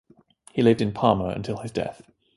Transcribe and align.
He 0.51 0.63
lived 0.63 0.81
in 0.81 0.93
Parma 0.93 1.25
until 1.25 1.57
his 1.57 1.69
death. 1.71 2.01